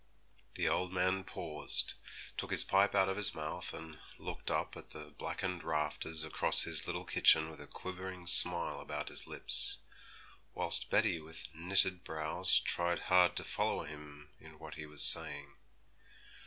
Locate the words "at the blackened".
4.75-5.63